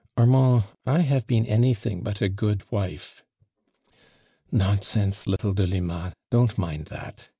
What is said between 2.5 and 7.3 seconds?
wife." "Nonsense, little Delima, don't mind that.